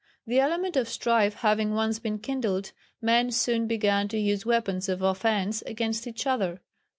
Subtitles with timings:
[0.25, 2.71] The element of strife having once been kindled,
[3.03, 6.59] men soon began to use weapons of offence against each other.